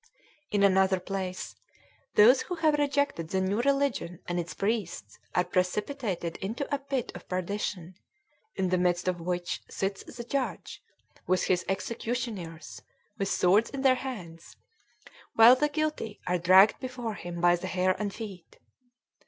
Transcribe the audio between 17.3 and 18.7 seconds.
by the hair and feet.